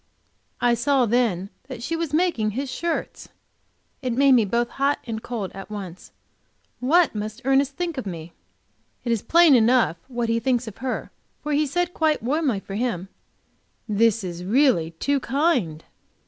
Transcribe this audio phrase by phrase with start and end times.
[0.59, 3.29] I saw then that she was making his shirts!
[4.01, 6.11] It made me both hot and cold at once.
[6.79, 8.33] What must Ernest think of me?
[9.03, 11.11] It is plain enough what he thinks of her,
[11.43, 13.09] for he said, quite warmly, for him
[13.87, 15.83] "This is really too kind."